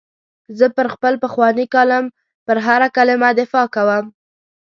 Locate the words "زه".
0.57-0.65